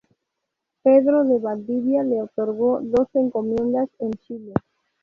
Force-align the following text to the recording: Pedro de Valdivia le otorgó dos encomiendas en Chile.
Pedro 0.81 1.25
de 1.25 1.37
Valdivia 1.37 2.01
le 2.03 2.23
otorgó 2.23 2.79
dos 2.81 3.07
encomiendas 3.13 3.87
en 3.99 4.09
Chile. 4.13 4.53